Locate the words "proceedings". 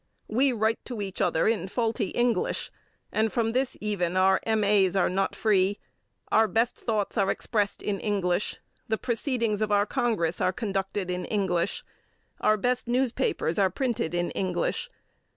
8.97-9.61